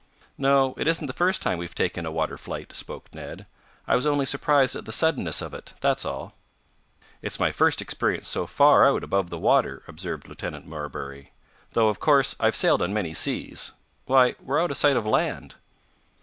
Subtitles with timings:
[0.39, 3.45] "No, it isn't the first time we've taken a water flight," spoke Ned.
[3.87, 6.33] "I was only surprised at the suddenness of it, that's all."
[7.21, 11.33] "It's my first experience so far out above the water," observed Lieutenant Marbury,
[11.73, 13.73] "though of course I've sailed on many seas.
[14.07, 15.53] Why, we're out of sight of land."